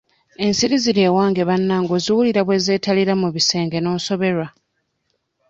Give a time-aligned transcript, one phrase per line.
[0.45, 4.47] Ensiri ziri ewange bannange oziwulira bwe zeetalira mu bisenge n'osoberwa.